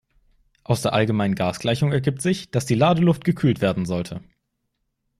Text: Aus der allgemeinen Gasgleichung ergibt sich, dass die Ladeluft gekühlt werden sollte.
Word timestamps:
Aus 0.63 0.81
der 0.81 0.93
allgemeinen 0.93 1.35
Gasgleichung 1.35 1.91
ergibt 1.91 2.23
sich, 2.23 2.49
dass 2.49 2.65
die 2.65 2.73
Ladeluft 2.73 3.23
gekühlt 3.23 3.61
werden 3.61 3.85
sollte. 3.85 4.19